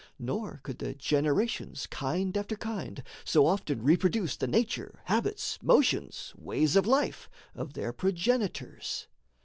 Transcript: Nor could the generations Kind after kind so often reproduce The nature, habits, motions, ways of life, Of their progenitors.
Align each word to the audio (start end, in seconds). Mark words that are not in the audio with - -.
Nor 0.17 0.61
could 0.63 0.79
the 0.79 0.95
generations 0.95 1.85
Kind 1.85 2.35
after 2.35 2.55
kind 2.55 3.03
so 3.23 3.45
often 3.45 3.83
reproduce 3.83 4.35
The 4.35 4.47
nature, 4.47 5.01
habits, 5.05 5.59
motions, 5.61 6.33
ways 6.35 6.75
of 6.75 6.87
life, 6.87 7.29
Of 7.53 7.73
their 7.73 7.93
progenitors. 7.93 9.05